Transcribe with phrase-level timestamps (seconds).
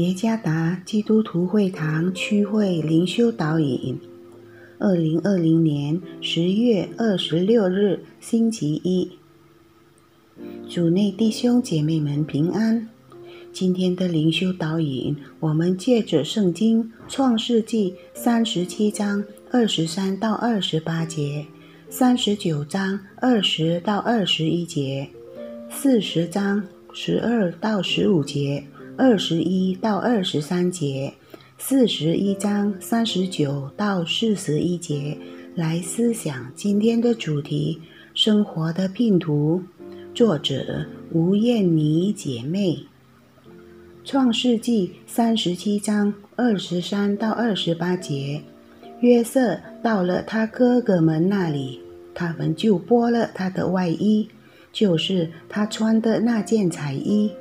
[0.00, 4.00] 耶加达基督徒会堂区会灵修导引，
[4.78, 9.10] 二零二零年十月二十六日星期一，
[10.70, 12.88] 主内弟兄姐妹们平安。
[13.52, 21.44] 今天的灵修导引，我们借着圣经创世纪三十七章二十三到二十八节，
[21.90, 25.06] 三十九章二十到二十一节，
[25.68, 28.64] 四十章十二到十五节。
[29.02, 31.14] 二十一到二十三节，
[31.56, 35.16] 四十一章三十九到四十一节，
[35.54, 37.80] 来思想今天的主题：
[38.12, 39.62] 生活的拼图。
[40.14, 42.80] 作者吴艳妮姐妹。
[44.04, 48.42] 创世纪三十七章二十三到二十八节，
[49.00, 51.80] 约瑟到了他哥哥们那里，
[52.14, 54.28] 他们就剥了他的外衣，
[54.70, 57.32] 就是他穿的那件彩衣。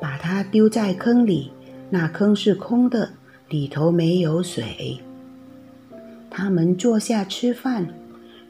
[0.00, 1.50] 把它丢在坑里，
[1.90, 3.10] 那坑是空的，
[3.48, 4.98] 里头没有水。
[6.30, 7.88] 他们坐下吃饭，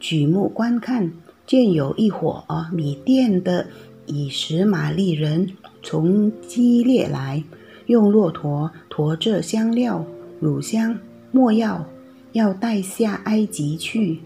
[0.01, 1.13] 举目观看，
[1.47, 3.67] 见有一伙米店的
[4.07, 5.51] 以实玛利人
[5.83, 7.45] 从基列来，
[7.87, 10.05] 用骆驼驮着香料、
[10.41, 10.99] 乳香、
[11.31, 11.87] 没药，
[12.33, 14.19] 要带下埃及去。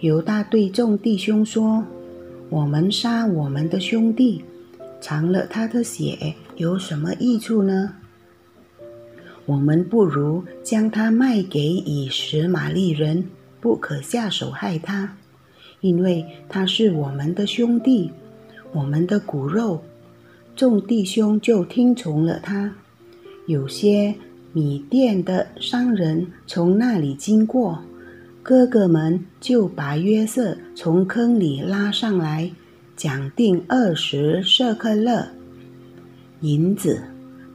[0.00, 1.82] 犹大对众弟兄说
[2.50, 4.44] ：“我们杀我们的兄弟。”
[5.04, 7.96] 尝了他的血有什么益处呢？
[9.44, 13.26] 我们不如将他卖给以实玛利人，
[13.60, 15.18] 不可下手害他，
[15.82, 18.12] 因为他是我们的兄弟，
[18.72, 19.84] 我们的骨肉。
[20.56, 22.72] 众弟兄就听从了他。
[23.46, 24.14] 有些
[24.54, 27.82] 米店的商人从那里经过，
[28.42, 32.50] 哥哥们就把约瑟从坑里拉上来。
[32.96, 35.28] 讲定二十舍克勒
[36.40, 37.02] 银子，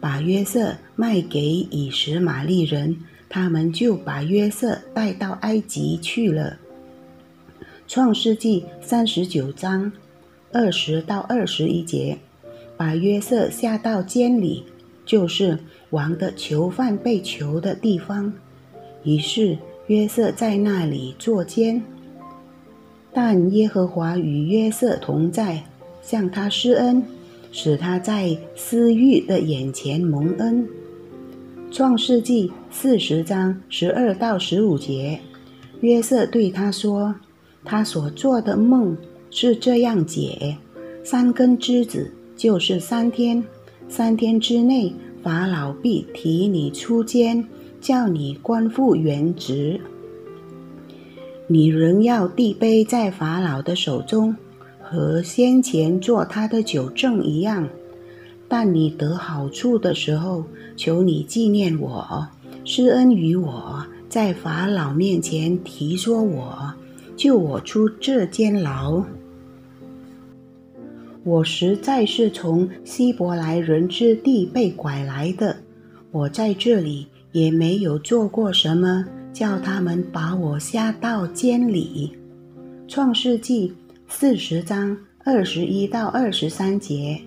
[0.02, 2.98] 把约瑟卖给以实玛利人，
[3.30, 6.58] 他们就把约瑟带到埃及去了。
[7.88, 9.92] 创世纪三十九章
[10.52, 12.18] 二十到二十一节，
[12.76, 14.66] 把约瑟下到监里，
[15.06, 15.58] 就是
[15.92, 18.34] 王的囚犯被囚的地方。
[19.04, 19.58] 于是
[19.88, 21.82] 约瑟在那里坐监。
[23.14, 25.64] 但耶和华与约瑟同在，
[26.02, 27.04] 向他施恩，
[27.52, 30.68] 使他在私欲的眼前蒙恩。
[31.72, 35.20] 创世纪四十章十二到十五节，
[35.82, 37.16] 约瑟对他说
[37.66, 38.98] ：“他所做的梦
[39.30, 40.58] 是这样解：
[41.04, 43.44] 三根枝子就是三天，
[43.88, 47.46] 三天之内法老必提你出监，
[47.82, 49.80] 叫你官复原职。”
[51.52, 54.36] 你仍要递杯在法老的手中，
[54.80, 57.68] 和先前做他的酒证一样。
[58.48, 60.44] 但你得好处的时候，
[60.78, 62.28] 求你纪念我，
[62.64, 66.72] 施恩于我，在法老面前提说我，
[67.18, 69.04] 救我出这监牢。
[71.24, 75.58] 我实在是从希伯来人之地被拐来的，
[76.12, 79.04] 我在这里也没有做过什么。
[79.32, 82.12] 叫他们把我下到监里，
[82.92, 83.70] 《创世纪》
[84.08, 87.22] 四十章二十一到二十三节。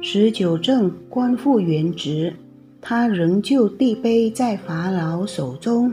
[0.00, 2.34] 十九正官复原职，
[2.80, 5.92] 他仍旧递杯在法老手中，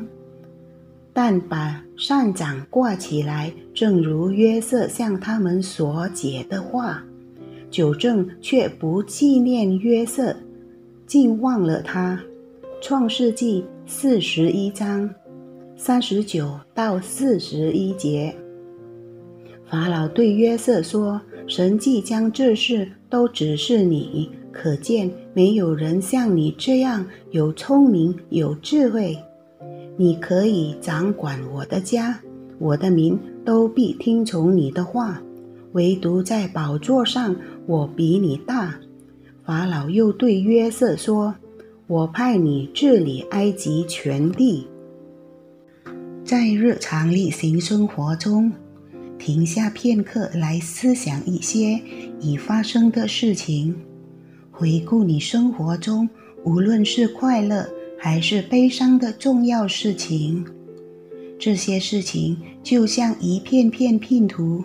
[1.14, 7.04] 但把善长挂起来，正如约瑟向他们所解的话。
[7.70, 10.36] 九正却不纪念约瑟，
[11.06, 12.20] 竟忘了他。
[12.82, 15.10] 创世纪四十一章
[15.76, 18.32] 三十九到四十一节，
[19.66, 21.20] 法老对约瑟说
[21.50, 29.18] ：“神即将这事都指示你，可见没有人像你这样有聪明有智慧。
[29.98, 32.20] 你可以掌管我的家，
[32.60, 35.20] 我的民都必听从你的话。
[35.72, 37.36] 唯独在宝座上，
[37.66, 38.80] 我比你大。”
[39.44, 41.34] 法老又对约瑟说。
[41.90, 44.68] 我派你治理埃及全地，
[46.24, 48.52] 在日常例行生活中，
[49.18, 51.82] 停下片刻来思想一些
[52.20, 53.76] 已发生的事情，
[54.52, 56.08] 回顾你生活中
[56.44, 60.46] 无论是快乐还是悲伤的重要事情。
[61.40, 64.64] 这些事情就像一片片拼图，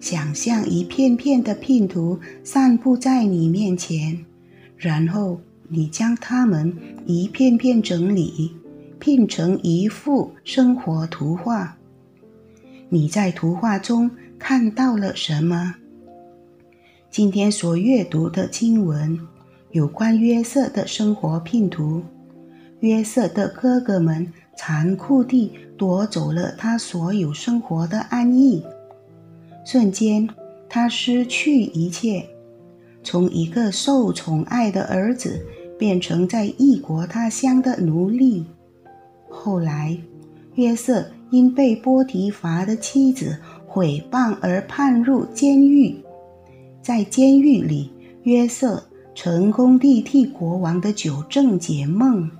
[0.00, 4.26] 想象一片片的拼图散布在你面前，
[4.76, 5.40] 然后。
[5.72, 6.76] 你将它们
[7.06, 8.52] 一片片整理，
[8.98, 11.76] 拼成一幅生活图画。
[12.88, 15.76] 你在图画中看到了什么？
[17.08, 19.16] 今天所阅读的经文，
[19.70, 22.02] 有关约瑟的生活拼图。
[22.80, 28.64] 约瑟的哥哥们残酷地夺走了他所有生活的安逸，
[29.64, 30.28] 瞬间
[30.68, 32.26] 他失去一切，
[33.04, 35.46] 从一个受宠爱的儿子
[35.80, 38.44] 变成在异国他乡的奴隶。
[39.30, 39.96] 后来，
[40.56, 45.96] 约瑟因被波提乏的妻子毁谤而判入监狱，
[46.82, 47.90] 在监狱里，
[48.24, 48.84] 约瑟
[49.14, 52.30] 成功地替国王的酒政解梦。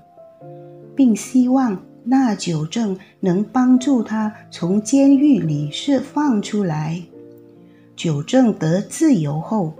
[0.95, 7.01] 并希望那酒证能帮助他从监狱里释放出来。
[7.95, 9.73] 酒证得自由后，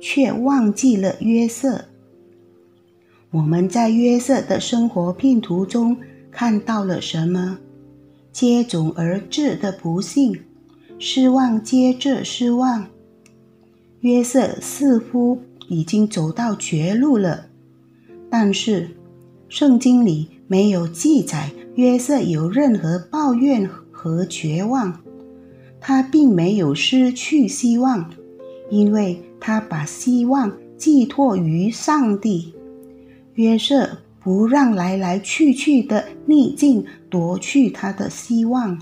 [0.00, 1.82] 却忘记了约瑟。
[3.30, 5.96] 我们在约瑟的生活拼图中
[6.30, 7.58] 看到了什么？
[8.32, 10.38] 接踵而至的不幸，
[10.98, 12.86] 失望接着失望。
[14.00, 17.46] 约瑟似乎已经走到绝路了，
[18.30, 18.90] 但是
[19.48, 20.28] 圣经里。
[20.50, 24.98] 没有记载约瑟有任何抱怨和绝望，
[25.78, 28.10] 他并没有失去希望，
[28.70, 32.54] 因为他把希望寄托于上帝。
[33.38, 33.88] 约瑟
[34.18, 38.76] 不让来来去去的逆境夺去他的希望。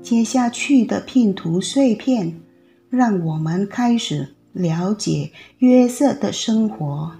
[0.00, 2.40] 接下去的拼图碎片，
[2.88, 7.10] 让我们开始了解约瑟的生活。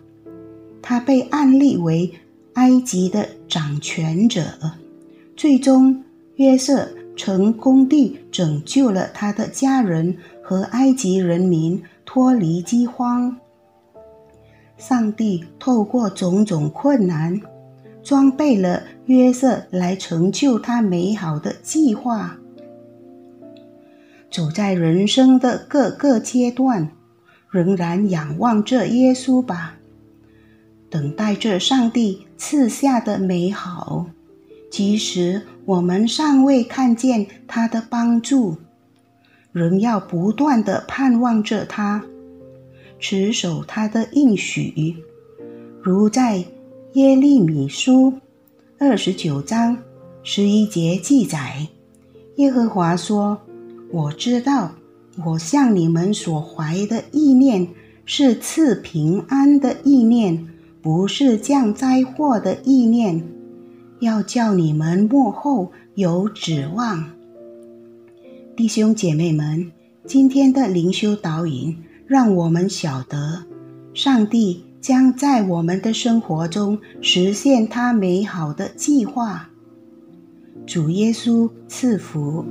[0.80, 2.12] 他被案例为。
[2.54, 4.42] 埃及的掌权者，
[5.36, 6.02] 最终
[6.34, 13.34] 约瑟成功地拯救了他的家人和埃及人民脱离饥荒。
[14.80, 17.38] 上帝透过种种困难，
[18.02, 22.38] 装备了约瑟来成就他美好的计划。
[24.30, 26.88] 走在人生的各个阶段，
[27.50, 29.74] 仍然仰望着耶稣吧。
[30.88, 34.06] 等待着上帝赐下的美好，
[34.70, 38.56] 即使我们尚未看见他的帮助，
[39.52, 42.02] 仍要不断的盼望着他，
[43.00, 44.94] 持守他的应许。
[45.82, 46.44] 如在
[46.92, 48.12] 耶利米书
[48.78, 49.76] 二十九章
[50.22, 51.66] 十一节记载，
[52.36, 53.40] 耶和华说
[53.90, 54.72] ：“我知道，
[55.24, 57.66] 我向你们所怀的意念
[58.04, 60.46] 是赐平安的意念。”
[60.82, 63.22] 不是降灾祸的意念，
[63.98, 67.04] 要叫你们幕后有指望。
[68.56, 69.70] 弟兄姐妹们，
[70.06, 71.76] 今天的灵修导引
[72.10, 73.44] 让我们晓得，
[73.94, 79.48] 上帝将在我们的生活中实现他美好的计划。
[80.66, 82.44] 主耶稣赐福。